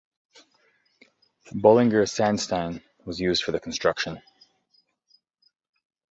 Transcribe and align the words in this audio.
Bollinger 1.53 2.07
Sandstein 2.09 2.81
was 3.05 3.19
used 3.19 3.43
for 3.43 3.51
the 3.51 3.59
construction. 3.59 4.19